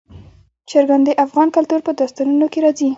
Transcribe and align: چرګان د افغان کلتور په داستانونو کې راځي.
چرګان 0.69 1.01
د 1.05 1.09
افغان 1.25 1.47
کلتور 1.57 1.79
په 1.85 1.91
داستانونو 1.99 2.45
کې 2.51 2.59
راځي. 2.65 2.89